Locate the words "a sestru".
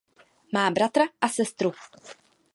1.25-1.71